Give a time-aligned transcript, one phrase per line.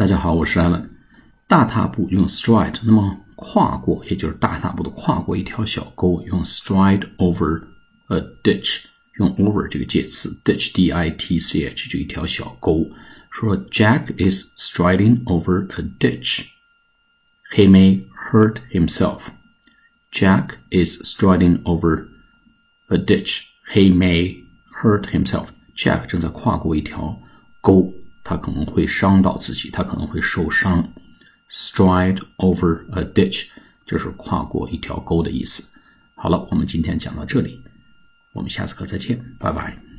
[0.00, 0.88] 大家好，我是 Allen。
[1.48, 7.62] 大踏步用 stride，那么跨过，也就是大踏步的跨过一条小沟，用 stride over
[8.08, 8.84] a ditch，
[9.18, 12.84] 用 over 这个介词，ditch d i t c h 就一条小沟。
[13.30, 16.46] 说 Jack is striding over a ditch.
[17.54, 19.28] He may hurt himself.
[20.10, 22.08] Jack is striding over
[22.88, 23.42] a ditch.
[23.72, 24.42] He may
[24.80, 25.48] hurt himself.
[25.76, 27.20] Jack 正在跨过一条
[27.60, 27.92] 沟，
[28.23, 30.87] 他可能会伤到自己，他可能会受伤。
[31.49, 33.47] Stride over a ditch
[33.85, 35.73] 就是跨过一条沟的意思。
[36.15, 37.61] 好了，我们今天讲到这里，
[38.33, 39.90] 我们下次课再见，拜拜。